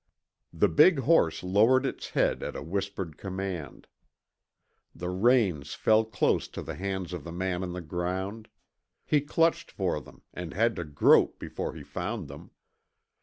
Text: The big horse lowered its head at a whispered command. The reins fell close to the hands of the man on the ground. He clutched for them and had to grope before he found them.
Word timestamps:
The 0.51 0.67
big 0.67 0.97
horse 1.01 1.43
lowered 1.43 1.85
its 1.85 2.09
head 2.09 2.41
at 2.41 2.55
a 2.55 2.63
whispered 2.63 3.19
command. 3.19 3.85
The 4.95 5.11
reins 5.11 5.75
fell 5.75 6.05
close 6.05 6.47
to 6.47 6.63
the 6.63 6.73
hands 6.73 7.13
of 7.13 7.23
the 7.23 7.31
man 7.31 7.61
on 7.61 7.73
the 7.73 7.81
ground. 7.81 8.47
He 9.05 9.21
clutched 9.21 9.69
for 9.69 10.01
them 10.01 10.23
and 10.33 10.53
had 10.55 10.75
to 10.77 10.85
grope 10.85 11.37
before 11.37 11.75
he 11.75 11.83
found 11.83 12.27
them. 12.29 12.49